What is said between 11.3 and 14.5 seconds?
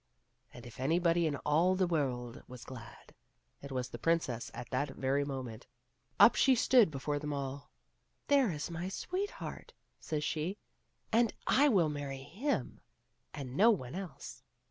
I will marry him and no one else."